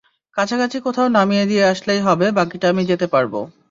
[0.37, 3.39] কাছাকাছি কোথাও নামিয়ে দিয়ে আসলেই হবে, বাকিটা আমি যেতে পারবো।